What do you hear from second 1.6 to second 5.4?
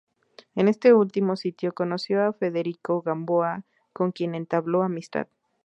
conoció a Federico Gamboa con quien entabló amistad.